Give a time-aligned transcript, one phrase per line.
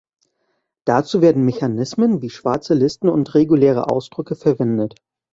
[0.87, 4.95] Dazu werden Mechanismen wie schwarze Listen und Reguläre Ausdrücke verwendet.